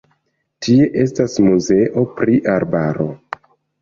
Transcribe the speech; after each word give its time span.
Tie 0.65 0.87
estas 1.03 1.37
muzeo 1.49 2.07
pri 2.17 2.39
arbaro. 2.55 3.07